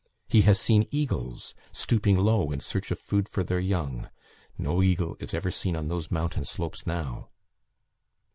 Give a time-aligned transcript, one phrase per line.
[0.27, 4.09] He has seen eagles stooping low in search of food for their young;
[4.57, 7.29] no eagle is ever seen on those mountain slopes now.